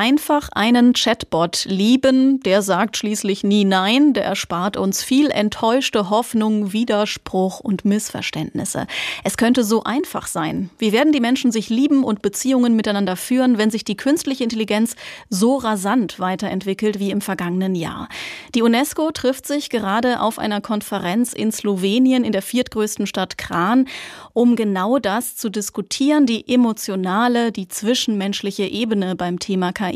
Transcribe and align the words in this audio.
Einfach 0.00 0.48
einen 0.54 0.94
Chatbot 0.94 1.66
lieben, 1.66 2.40
der 2.40 2.62
sagt 2.62 2.96
schließlich 2.96 3.44
nie 3.44 3.66
Nein, 3.66 4.14
der 4.14 4.24
erspart 4.24 4.78
uns 4.78 5.04
viel 5.04 5.30
enttäuschte 5.30 6.08
Hoffnung, 6.08 6.72
Widerspruch 6.72 7.60
und 7.60 7.84
Missverständnisse. 7.84 8.86
Es 9.24 9.36
könnte 9.36 9.62
so 9.62 9.84
einfach 9.84 10.26
sein. 10.26 10.70
Wie 10.78 10.92
werden 10.92 11.12
die 11.12 11.20
Menschen 11.20 11.52
sich 11.52 11.68
lieben 11.68 12.02
und 12.02 12.22
Beziehungen 12.22 12.76
miteinander 12.76 13.14
führen, 13.14 13.58
wenn 13.58 13.70
sich 13.70 13.84
die 13.84 13.94
künstliche 13.94 14.42
Intelligenz 14.42 14.96
so 15.28 15.56
rasant 15.56 16.18
weiterentwickelt 16.18 16.98
wie 16.98 17.10
im 17.10 17.20
vergangenen 17.20 17.74
Jahr? 17.74 18.08
Die 18.54 18.62
UNESCO 18.62 19.10
trifft 19.10 19.46
sich 19.46 19.68
gerade 19.68 20.22
auf 20.22 20.38
einer 20.38 20.62
Konferenz 20.62 21.34
in 21.34 21.52
Slowenien 21.52 22.24
in 22.24 22.32
der 22.32 22.40
viertgrößten 22.40 23.06
Stadt 23.06 23.36
Kran, 23.36 23.86
um 24.32 24.56
genau 24.56 24.98
das 24.98 25.36
zu 25.36 25.50
diskutieren, 25.50 26.24
die 26.24 26.48
emotionale, 26.48 27.52
die 27.52 27.68
zwischenmenschliche 27.68 28.64
Ebene 28.64 29.14
beim 29.14 29.38
Thema 29.38 29.74
KI, 29.74 29.89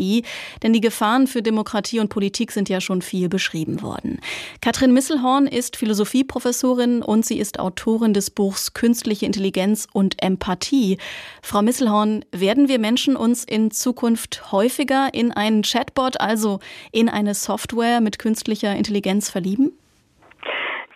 denn 0.63 0.73
die 0.73 0.81
Gefahren 0.81 1.27
für 1.27 1.43
Demokratie 1.43 2.01
und 2.01 2.09
Politik 2.09 2.53
sind 2.53 2.69
ja 2.69 2.81
schon 2.81 3.03
viel 3.03 3.29
beschrieben 3.29 3.83
worden. 3.83 4.21
Katrin 4.61 4.93
Misselhorn 4.93 5.47
ist 5.47 5.77
Philosophieprofessorin 5.77 7.03
und 7.03 7.25
sie 7.25 7.39
ist 7.39 7.61
Autorin 7.61 8.15
des 8.15 8.31
Buchs 8.31 8.75
Künstliche 8.75 9.27
Intelligenz 9.27 9.87
und 9.93 10.23
Empathie. 10.23 10.99
Frau 11.43 11.63
Misselhorn, 11.63 12.25
werden 12.33 12.69
wir 12.69 12.79
Menschen 12.79 13.17
uns 13.17 13.45
in 13.45 13.71
Zukunft 13.71 14.53
häufiger 14.53 15.09
in 15.13 15.33
einen 15.33 15.63
Chatbot, 15.63 16.21
also 16.21 16.61
in 16.93 17.09
eine 17.09 17.35
Software 17.35 18.01
mit 18.01 18.19
künstlicher 18.19 18.75
Intelligenz 18.75 19.31
verlieben? 19.31 19.73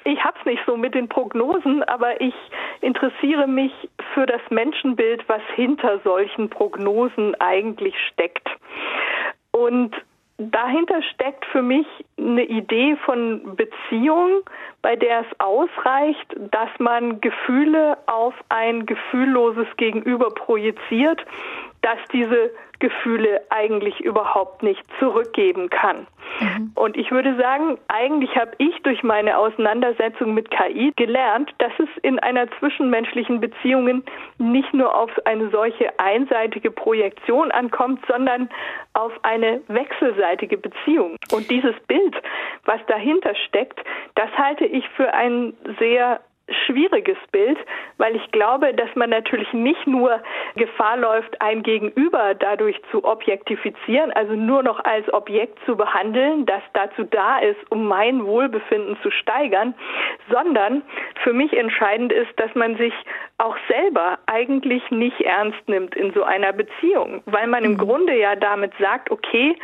Ich 0.05 0.25
hab's 0.25 0.45
nicht 0.47 0.63
so 0.67 0.77
mit 0.77 0.95
den 0.95 1.09
Prognosen, 1.09 1.83
aber 1.83 2.21
ich 2.21 2.35
interessiere 2.81 3.47
mich 3.47 3.73
für 4.15 4.25
das 4.25 4.41
Menschenbild, 4.49 5.23
was 5.29 5.43
hinter 5.55 6.01
solchen 6.03 6.49
Prognosen 6.49 7.35
eigentlich 7.41 7.95
steckt. 8.13 8.49
Und 9.59 9.93
dahinter 10.37 11.03
steckt 11.03 11.45
für 11.47 11.63
mich 11.63 11.87
eine 12.17 12.45
Idee 12.45 12.97
von 13.05 13.57
Beziehung, 13.57 14.43
bei 14.83 14.95
der 14.95 15.23
es 15.23 15.41
ausreicht, 15.41 16.33
dass 16.53 16.71
man 16.79 17.21
Gefühle 17.21 17.99
auf 18.07 18.35
ein 18.49 18.87
gefühlloses 18.87 19.67
Gegenüber 19.77 20.31
projiziert, 20.31 21.21
dass 21.89 21.99
diese 22.13 22.51
Gefühle 22.81 23.41
eigentlich 23.49 23.99
überhaupt 24.01 24.63
nicht 24.63 24.85
zurückgeben 24.99 25.71
kann. 25.71 26.07
Mhm. 26.39 26.73
Und 26.75 26.99
ich 26.99 27.11
würde 27.11 27.35
sagen, 27.37 27.79
eigentlich 27.89 28.37
habe 28.37 28.53
ich 28.59 28.77
durch 28.83 29.03
meine 29.03 29.39
Auseinandersetzung 29.39 30.35
mit 30.35 30.51
KI 30.51 30.93
gelernt, 30.97 31.55
dass 31.59 31.73
es 31.79 31.89
in 32.03 32.19
einer 32.19 32.47
zwischenmenschlichen 32.59 33.41
Beziehung 33.41 34.03
nicht 34.37 34.75
nur 34.75 34.95
auf 34.95 35.11
eine 35.25 35.49
solche 35.49 35.99
einseitige 35.99 36.71
Projektion 36.71 37.51
ankommt, 37.53 38.05
sondern 38.07 38.51
auf 38.93 39.13
eine 39.23 39.63
wechselseitige 39.69 40.59
Beziehung. 40.59 41.17
Und 41.33 41.51
dieses 41.51 41.75
Bild, 41.87 42.17
was 42.67 42.81
dahinter 42.87 43.35
steckt, 43.47 43.81
das 44.15 44.31
halte 44.37 44.67
ich 44.67 44.87
für 44.91 45.15
ein 45.15 45.55
sehr 45.79 46.21
schwieriges 46.65 47.19
Bild, 47.33 47.59
weil 47.99 48.17
ich 48.17 48.31
glaube, 48.31 48.75
dass 48.75 48.89
man 48.95 49.11
natürlich 49.11 49.53
nicht 49.53 49.87
nur 49.87 50.21
Gefahr 50.57 50.97
läuft, 50.97 51.41
ein 51.41 51.63
Gegenüber 51.63 52.35
dadurch 52.35 52.81
zu 52.91 53.05
objektifizieren, 53.05 54.13
also 54.13 54.35
nur 54.35 54.63
noch 54.63 54.85
als 54.85 55.13
Objekt 55.13 55.59
zu 55.67 55.77
behandeln, 55.77 56.47
das 56.47 56.63
dazu 56.73 57.05
da 57.05 57.39
ist, 57.39 57.61
um 57.71 57.87
mein 57.87 58.25
Wohlbefinden 58.25 58.97
zu 59.03 59.11
steigern, 59.11 59.75
sondern 60.31 60.83
für 61.23 61.33
mich 61.33 61.53
entscheidend 61.57 62.13
ist, 62.13 62.31
dass 62.37 62.55
man 62.55 62.77
sich 62.77 62.95
auch 63.39 63.57
selber 63.69 64.19
eigentlich 64.27 64.83
nicht 64.91 65.21
ernst 65.21 65.69
nimmt 65.69 65.95
in 65.95 66.13
so 66.13 66.25
einer 66.25 66.53
Beziehung, 66.53 67.23
weil 67.27 67.47
man 67.47 67.65
im 67.65 67.73
mhm. 67.73 67.79
Grunde 67.79 68.19
ja 68.19 68.35
damit 68.37 68.73
sagt, 68.81 69.11
okay, 69.11 69.57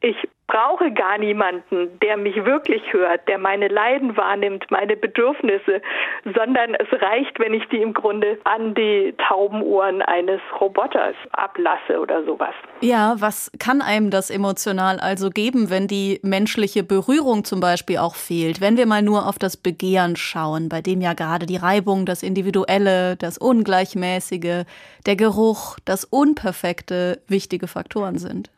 ich 0.00 0.16
brauche 0.52 0.92
gar 0.92 1.16
niemanden, 1.16 1.98
der 2.00 2.18
mich 2.18 2.44
wirklich 2.44 2.82
hört, 2.92 3.26
der 3.26 3.38
meine 3.38 3.68
Leiden 3.68 4.16
wahrnimmt, 4.18 4.66
meine 4.70 4.96
Bedürfnisse, 4.96 5.80
sondern 6.24 6.74
es 6.74 6.92
reicht, 7.00 7.38
wenn 7.38 7.54
ich 7.54 7.66
die 7.70 7.80
im 7.80 7.94
Grunde 7.94 8.38
an 8.44 8.74
die 8.74 9.14
tauben 9.16 9.62
Ohren 9.62 10.02
eines 10.02 10.40
Roboters 10.60 11.14
ablasse 11.32 11.98
oder 11.98 12.22
sowas. 12.24 12.54
Ja, 12.82 13.14
was 13.18 13.50
kann 13.58 13.80
einem 13.80 14.10
das 14.10 14.28
emotional 14.28 15.00
also 15.00 15.30
geben, 15.30 15.70
wenn 15.70 15.86
die 15.86 16.20
menschliche 16.22 16.82
Berührung 16.82 17.44
zum 17.44 17.60
Beispiel 17.60 17.96
auch 17.96 18.14
fehlt? 18.14 18.60
Wenn 18.60 18.76
wir 18.76 18.84
mal 18.86 19.00
nur 19.00 19.26
auf 19.26 19.38
das 19.38 19.56
Begehren 19.56 20.16
schauen, 20.16 20.68
bei 20.68 20.82
dem 20.82 21.00
ja 21.00 21.14
gerade 21.14 21.46
die 21.46 21.56
Reibung, 21.56 22.04
das 22.04 22.22
Individuelle, 22.22 23.16
das 23.16 23.38
Ungleichmäßige, 23.38 24.66
der 25.06 25.16
Geruch, 25.16 25.78
das 25.86 26.04
Unperfekte 26.04 27.22
wichtige 27.26 27.68
Faktoren 27.68 28.18
sind. 28.18 28.50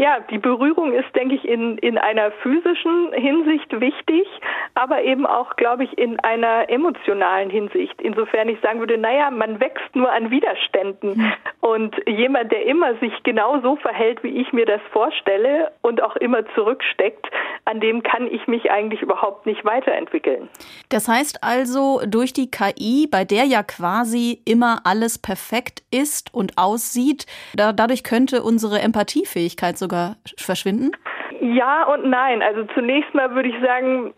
Ja, 0.00 0.18
die 0.30 0.38
Berührung 0.38 0.94
ist, 0.94 1.14
denke 1.14 1.34
ich, 1.34 1.44
in, 1.46 1.76
in 1.76 1.98
einer 1.98 2.30
physischen 2.42 3.12
Hinsicht 3.12 3.70
wichtig, 3.82 4.26
aber 4.74 5.02
eben 5.02 5.26
auch, 5.26 5.56
glaube 5.56 5.84
ich, 5.84 5.98
in 5.98 6.18
einer 6.20 6.70
emotionalen 6.70 7.50
Hinsicht. 7.50 8.00
Insofern 8.00 8.48
ich 8.48 8.58
sagen 8.62 8.80
würde, 8.80 8.96
naja, 8.96 9.30
man 9.30 9.60
wächst 9.60 9.94
nur 9.94 10.10
an 10.10 10.30
Widerständen. 10.30 11.34
Und 11.60 11.94
jemand, 12.06 12.50
der 12.50 12.64
immer 12.64 12.94
sich 12.94 13.12
genau 13.24 13.60
so 13.60 13.76
verhält, 13.76 14.22
wie 14.22 14.40
ich 14.40 14.50
mir 14.54 14.64
das 14.64 14.80
vorstelle 14.90 15.70
und 15.82 16.02
auch 16.02 16.16
immer 16.16 16.46
zurücksteckt, 16.54 17.26
an 17.66 17.80
dem 17.80 18.02
kann 18.02 18.26
ich 18.26 18.46
mich 18.46 18.70
eigentlich 18.70 19.02
überhaupt 19.02 19.44
nicht 19.44 19.66
weiterentwickeln. 19.66 20.48
Das 20.88 21.08
heißt 21.08 21.44
also, 21.44 22.00
durch 22.06 22.32
die 22.32 22.50
KI, 22.50 23.06
bei 23.06 23.26
der 23.26 23.44
ja 23.44 23.62
quasi 23.62 24.40
immer 24.46 24.80
alles 24.84 25.18
perfekt 25.18 25.82
ist 25.90 26.32
und 26.32 26.56
aussieht, 26.56 27.26
da, 27.52 27.74
dadurch 27.74 28.02
könnte 28.02 28.42
unsere 28.42 28.80
Empathiefähigkeit 28.80 29.76
sogar 29.76 29.89
sogar 29.90 30.16
verschwinden? 30.38 30.92
Ja 31.40 31.84
und 31.92 32.08
nein. 32.08 32.42
Also 32.42 32.64
zunächst 32.74 33.12
mal 33.14 33.34
würde 33.34 33.48
ich 33.48 33.60
sagen, 33.64 34.12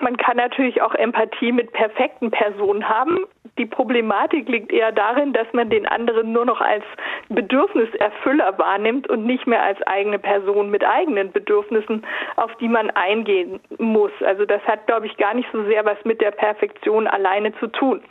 man 0.00 0.16
kann 0.16 0.36
natürlich 0.36 0.82
auch 0.82 0.94
Empathie 0.94 1.52
mit 1.52 1.72
perfekten 1.72 2.30
Personen 2.30 2.88
haben. 2.88 3.18
Die 3.58 3.66
Problematik 3.66 4.48
liegt 4.48 4.72
eher 4.72 4.92
darin, 4.92 5.32
dass 5.32 5.46
man 5.52 5.70
den 5.70 5.86
anderen 5.86 6.32
nur 6.32 6.44
noch 6.44 6.60
als 6.60 6.84
Bedürfniserfüller 7.28 8.58
wahrnimmt 8.58 9.08
und 9.08 9.24
nicht 9.24 9.46
mehr 9.46 9.62
als 9.62 9.80
eigene 9.82 10.18
Person 10.18 10.70
mit 10.70 10.84
eigenen 10.84 11.32
Bedürfnissen, 11.32 12.04
auf 12.36 12.54
die 12.56 12.68
man 12.68 12.90
eingehen 12.90 13.60
muss. 13.78 14.12
Also 14.24 14.44
das 14.44 14.62
hat, 14.64 14.86
glaube 14.86 15.06
ich, 15.06 15.16
gar 15.16 15.34
nicht 15.34 15.48
so 15.52 15.64
sehr 15.64 15.84
was 15.84 15.96
mit 16.04 16.20
der 16.20 16.32
Perfektion 16.32 17.06
alleine 17.06 17.54
zu 17.58 17.68
tun. 17.68 18.02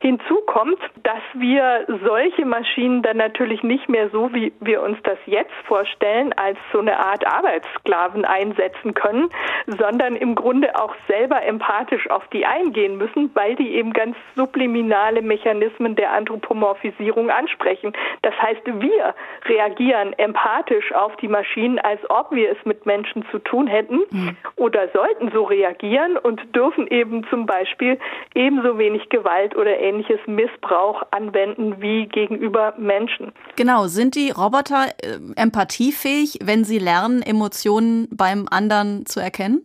Hinzu 0.00 0.40
kommt, 0.46 0.78
dass 1.04 1.22
wir 1.34 1.86
solche 2.04 2.44
Maschinen 2.44 3.02
dann 3.02 3.16
natürlich 3.16 3.62
nicht 3.62 3.88
mehr 3.88 4.10
so, 4.10 4.32
wie 4.34 4.52
wir 4.60 4.82
uns 4.82 4.98
das 5.04 5.18
jetzt 5.26 5.52
vorstellen, 5.66 6.32
als 6.32 6.58
so 6.72 6.80
eine 6.80 6.98
Art 6.98 7.26
Arbeitssklaven 7.26 8.24
einsetzen 8.24 8.94
können, 8.94 9.30
sondern 9.66 10.16
im 10.16 10.34
Grunde 10.34 10.74
auch 10.74 10.94
selber 11.06 11.42
empathisch 11.42 12.10
auf 12.10 12.26
die 12.28 12.44
eingehen 12.44 12.98
müssen, 12.98 13.30
weil 13.34 13.54
die 13.54 13.74
eben 13.74 13.92
ganz 13.92 14.16
subliminale 14.82 15.22
Mechanismen 15.22 15.96
der 15.96 16.12
Anthropomorphisierung 16.12 17.30
ansprechen. 17.30 17.92
Das 18.22 18.34
heißt, 18.40 18.62
wir 18.66 19.14
reagieren 19.46 20.12
empathisch 20.18 20.92
auf 20.92 21.16
die 21.16 21.28
Maschinen, 21.28 21.78
als 21.78 22.00
ob 22.10 22.32
wir 22.32 22.50
es 22.50 22.58
mit 22.64 22.84
Menschen 22.86 23.24
zu 23.30 23.38
tun 23.38 23.66
hätten 23.66 24.00
mhm. 24.10 24.36
oder 24.56 24.88
sollten 24.92 25.30
so 25.32 25.44
reagieren 25.44 26.16
und 26.16 26.40
dürfen 26.54 26.86
eben 26.88 27.24
zum 27.30 27.46
Beispiel 27.46 27.98
ebenso 28.34 28.78
wenig 28.78 29.08
Gewalt 29.08 29.56
oder 29.56 29.78
ähnliches 29.78 30.20
Missbrauch 30.26 31.02
anwenden 31.10 31.80
wie 31.80 32.06
gegenüber 32.06 32.74
Menschen. 32.76 33.32
Genau, 33.56 33.86
sind 33.86 34.14
die 34.14 34.30
Roboter 34.30 34.86
äh, 35.02 35.18
empathiefähig, 35.36 36.40
wenn 36.42 36.64
sie 36.64 36.78
lernen, 36.78 37.22
Emotionen 37.22 38.08
beim 38.10 38.46
anderen 38.50 39.06
zu 39.06 39.20
erkennen? 39.20 39.62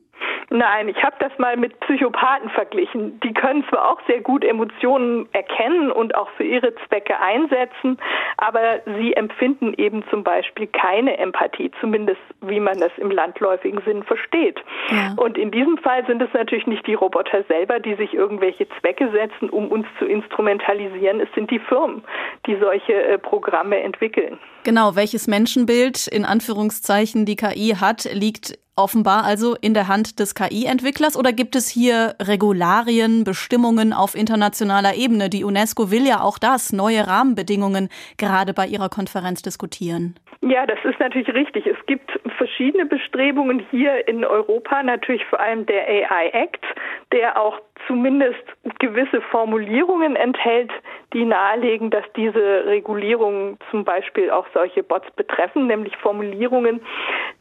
Nein, 0.49 0.87
ich 0.87 1.03
habe 1.03 1.15
das 1.19 1.31
mal 1.39 1.57
mit 1.57 1.77
Psychopathen 1.81 2.49
verglichen. 2.51 3.19
Die 3.19 3.33
können 3.33 3.65
zwar 3.69 3.91
auch 3.91 3.99
sehr 4.07 4.21
gut 4.21 4.45
Emotionen 4.45 5.27
erkennen 5.33 5.91
und 5.91 6.15
auch 6.15 6.29
für 6.37 6.45
ihre 6.45 6.73
Zwecke 6.87 7.19
einsetzen, 7.19 7.97
aber 8.37 8.79
sie 8.97 9.13
empfinden 9.13 9.73
eben 9.77 10.05
zum 10.09 10.23
Beispiel 10.23 10.67
keine 10.67 11.17
Empathie, 11.17 11.69
zumindest 11.81 12.21
wie 12.39 12.61
man 12.61 12.79
das 12.79 12.91
im 12.97 13.11
landläufigen 13.11 13.81
Sinn 13.83 14.03
versteht. 14.03 14.63
Ja. 14.89 15.15
Und 15.17 15.37
in 15.37 15.51
diesem 15.51 15.77
Fall 15.79 16.05
sind 16.05 16.21
es 16.21 16.31
natürlich 16.33 16.65
nicht 16.65 16.87
die 16.87 16.93
Roboter 16.93 17.43
selber, 17.49 17.81
die 17.81 17.95
sich 17.95 18.13
irgendwelche 18.13 18.67
Zwecke 18.79 19.11
setzen, 19.11 19.49
um 19.49 19.67
uns 19.67 19.85
zu 19.99 20.05
instrumentalisieren. 20.05 21.19
Es 21.19 21.29
sind 21.35 21.51
die 21.51 21.59
Firmen, 21.59 22.03
die 22.45 22.55
solche 22.55 22.93
äh, 22.93 23.17
Programme 23.17 23.81
entwickeln. 23.81 24.39
Genau, 24.63 24.95
welches 24.95 25.27
Menschenbild 25.27 26.07
in 26.07 26.23
Anführungszeichen 26.23 27.25
die 27.25 27.35
KI 27.35 27.75
hat, 27.79 28.05
liegt 28.13 28.57
offenbar 28.77 29.23
also 29.23 29.55
in 29.59 29.73
der 29.73 29.87
Hand 29.87 30.19
des 30.19 30.35
KI-Entwicklers 30.35 31.17
oder 31.17 31.33
gibt 31.33 31.55
es 31.55 31.69
hier 31.69 32.15
Regularien, 32.21 33.23
Bestimmungen 33.23 33.93
auf 33.93 34.15
internationaler 34.15 34.95
Ebene? 34.95 35.29
Die 35.29 35.43
UNESCO 35.43 35.91
will 35.91 36.07
ja 36.07 36.21
auch 36.21 36.37
das, 36.37 36.71
neue 36.71 37.07
Rahmenbedingungen, 37.07 37.89
gerade 38.17 38.53
bei 38.53 38.67
ihrer 38.67 38.89
Konferenz 38.89 39.41
diskutieren. 39.41 40.15
Ja, 40.41 40.65
das 40.65 40.77
ist 40.83 40.99
natürlich 40.99 41.33
richtig. 41.33 41.65
Es 41.65 41.83
gibt 41.87 42.19
verschiedene 42.37 42.85
Bestrebungen 42.85 43.65
hier 43.71 44.07
in 44.07 44.23
Europa, 44.23 44.83
natürlich 44.83 45.25
vor 45.25 45.39
allem 45.39 45.65
der 45.65 45.87
AI 45.87 46.29
Act, 46.29 46.63
der 47.11 47.41
auch 47.41 47.59
zumindest 47.87 48.43
gewisse 48.79 49.21
Formulierungen 49.21 50.15
enthält, 50.15 50.71
die 51.13 51.25
nahelegen, 51.25 51.89
dass 51.89 52.03
diese 52.15 52.65
Regulierungen 52.65 53.57
zum 53.71 53.83
Beispiel 53.83 54.29
auch 54.29 54.45
solche 54.53 54.83
Bots 54.83 55.09
betreffen, 55.15 55.67
nämlich 55.67 55.95
Formulierungen, 55.97 56.81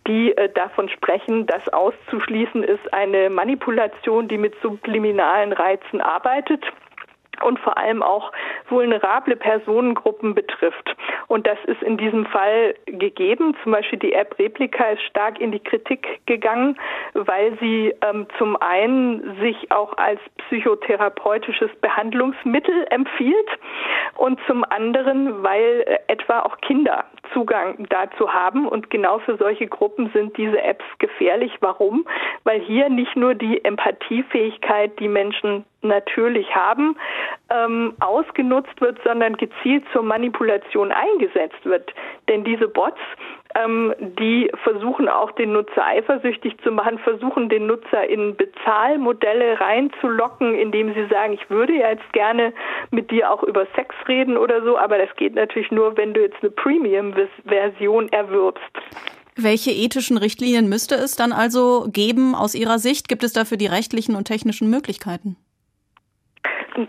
die 0.07 0.37
äh, 0.37 0.49
davon 0.53 0.89
sprechen, 0.89 1.47
dass 1.47 1.69
auszuschließen 1.69 2.63
ist 2.63 2.93
eine 2.93 3.31
Manipulation, 3.31 4.29
die 4.29 4.39
mit 4.39 4.55
subliminalen 4.63 5.53
Reizen 5.53 6.01
arbeitet 6.01 6.65
und 7.43 7.59
vor 7.61 7.77
allem 7.77 8.03
auch 8.03 8.33
vulnerable 8.69 9.37
Personengruppen 9.37 10.35
betrifft. 10.35 10.97
Und 11.29 11.47
das 11.47 11.59
ist 11.67 11.83
in 11.83 11.97
diesem 11.97 12.27
Fall 12.27 12.75
gegeben. 12.87 13.57
Zum 13.63 13.73
Beispiel 13.73 13.99
die 13.99 14.13
App 14.13 14.39
Replika 14.39 14.91
ist 14.91 15.03
stark 15.03 15.41
in 15.41 15.53
die 15.53 15.61
Kritik 15.61 16.21
gegangen, 16.27 16.79
weil 17.15 17.57
sie 17.61 17.95
ähm, 18.03 18.27
zum 18.39 18.57
einen 18.61 19.37
sich 19.41 19.71
auch 19.71 19.97
als 19.97 20.21
psychotherapeutisches 20.49 21.71
Behandlungsmittel 21.81 22.87
empfiehlt 22.91 23.49
und 24.17 24.39
zum 24.47 24.65
anderen, 24.65 25.43
weil 25.43 25.85
äh, 25.87 25.99
etwa 26.09 26.41
auch 26.41 26.59
Kinder 26.59 27.05
Zugang 27.33 27.87
dazu 27.89 28.33
haben. 28.33 28.69
Und 28.69 28.91
genau 28.91 29.19
für 29.21 29.37
solche 29.37 29.67
Gruppen 29.67 30.11
sind 30.13 30.37
diese 30.37 30.61
Apps 30.63 30.85
gefährlich. 30.99 31.53
Warum? 31.61 32.07
Weil 32.45 32.61
hier 32.61 32.89
nicht 32.89 33.17
nur 33.17 33.35
die 33.35 33.65
Empathiefähigkeit, 33.65 34.99
die 35.01 35.09
Menschen 35.09 35.65
natürlich 35.83 36.55
haben, 36.55 36.97
ähm, 37.51 37.95
ausgenutzt 38.01 38.81
wird, 38.81 38.99
sondern 39.05 39.37
gezielt 39.37 39.85
zur 39.93 40.03
Manipulation 40.03 40.93
eingesetzt 40.93 41.65
wird. 41.65 41.93
Denn 42.29 42.45
diese 42.45 42.69
Bots, 42.69 42.99
ähm, 43.55 43.95
die 44.01 44.51
versuchen 44.65 45.09
auch 45.09 45.31
den 45.33 45.53
Nutzer 45.53 45.85
eifersüchtig 45.85 46.57
zu 46.63 46.73
machen, 46.73 46.99
versuchen 46.99 47.49
den 47.49 47.67
Nutzer 47.67 48.09
in 48.09 48.37
Bezahlmodelle 48.37 49.61
reinzulocken, 49.61 50.55
indem 50.55 50.93
sie 50.95 51.07
sagen, 51.07 51.35
ich 51.35 51.49
würde 51.49 51.75
ja 51.75 51.91
jetzt 51.91 52.13
gerne 52.13 52.53
mit 52.91 53.11
dir 53.11 53.31
auch 53.31 53.43
über 53.43 53.67
Sex 53.77 53.95
reden 54.09 54.37
oder 54.37 54.63
so, 54.63 54.77
aber 54.77 54.99
das 54.99 55.15
geht 55.17 55.35
natürlich 55.35 55.71
nur, 55.71 55.97
wenn 55.97 56.15
du 56.15 56.23
jetzt 56.23 56.43
eine 56.43 56.51
Premium-Version 56.51 58.09
erwirbst. 58.11 58.63
Welche 59.39 59.71
ethischen 59.71 60.17
Richtlinien 60.17 60.69
müsste 60.69 60.95
es 60.95 61.15
dann 61.15 61.33
also 61.33 61.89
geben 61.93 62.35
aus 62.35 62.55
Ihrer 62.55 62.79
Sicht? 62.79 63.07
Gibt 63.07 63.23
es 63.23 63.35
dafür 63.35 63.59
die 63.59 63.67
rechtlichen 63.67 64.17
und 64.17 64.25
technischen 64.25 64.71
Möglichkeiten? 64.71 65.37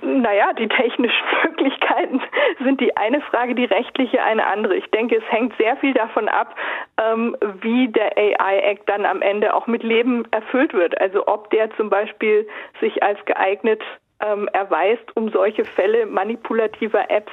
Naja, 0.02 0.54
die 0.54 0.68
technischen 0.68 1.26
Möglichkeiten 1.44 2.22
sind 2.64 2.82
die 2.82 2.96
eine 2.98 3.22
Frage, 3.22 3.56
die 3.56 3.66
rechtliche 3.66 4.22
eine 4.22 4.46
andere. 4.46 4.76
Ich 4.76 4.90
denke, 4.92 5.18
es 5.18 5.32
hängt 5.32 5.56
sehr 5.58 5.78
viel 5.78 5.94
davon 5.94 6.28
ab, 6.28 6.56
ähm, 7.02 7.36
wie 7.62 7.88
der 7.88 8.18
AI-Act 8.18 8.88
dann 8.90 9.06
am 9.06 9.22
Ende 9.22 9.54
auch 9.54 9.68
mit 9.68 9.84
Leben 9.84 10.26
erfüllt 10.32 10.74
wird. 10.74 11.00
Also 11.00 11.28
ob 11.28 11.50
der 11.52 11.70
zum 11.78 11.90
Beispiel 11.90 12.48
sich 12.82 13.02
als 13.02 13.24
geeignet 13.26 13.82
ähm, 14.20 14.50
erweist, 14.54 15.16
um 15.16 15.30
solche 15.30 15.64
Fälle 15.64 16.06
manipulativer 16.06 17.10
Apps 17.10 17.32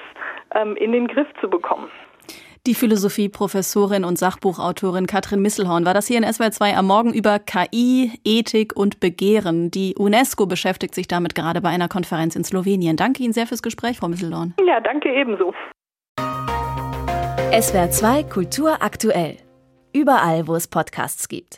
ähm, 0.54 0.76
in 0.76 0.92
den 0.92 1.08
Griff 1.08 1.28
zu 1.40 1.48
bekommen. 1.48 1.90
Die 2.66 2.74
Philosophie-Professorin 2.74 4.06
und 4.06 4.18
Sachbuchautorin 4.18 5.06
Katrin 5.06 5.42
Misselhorn 5.42 5.84
war 5.84 5.92
das 5.92 6.06
hier 6.06 6.16
in 6.16 6.24
SWR 6.24 6.50
2 6.50 6.78
am 6.78 6.86
Morgen 6.86 7.12
über 7.12 7.38
KI, 7.38 8.12
Ethik 8.24 8.74
und 8.74 9.00
Begehren. 9.00 9.70
Die 9.70 9.94
UNESCO 9.98 10.46
beschäftigt 10.46 10.94
sich 10.94 11.06
damit 11.06 11.34
gerade 11.34 11.60
bei 11.60 11.68
einer 11.68 11.88
Konferenz 11.88 12.36
in 12.36 12.42
Slowenien. 12.42 12.96
Danke 12.96 13.22
Ihnen 13.22 13.34
sehr 13.34 13.46
fürs 13.46 13.62
Gespräch, 13.62 13.98
Frau 13.98 14.08
Misselhorn. 14.08 14.54
Ja, 14.66 14.80
danke 14.80 15.10
ebenso. 15.14 15.52
SWR 17.52 17.90
2 17.90 18.22
Kultur 18.22 18.78
aktuell. 18.80 19.36
Überall, 19.92 20.48
wo 20.48 20.54
es 20.54 20.66
Podcasts 20.66 21.28
gibt. 21.28 21.52